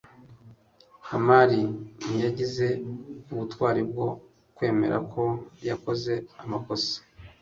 [1.05, 1.61] kamali
[2.03, 2.67] ntiyagize
[3.31, 4.07] ubutwari bwo
[4.55, 5.23] kwemera ko
[5.69, 6.95] yakoze amakosa